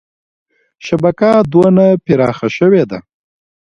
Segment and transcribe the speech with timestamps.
[0.85, 2.99] شبکه دونه پراخه شوې ده.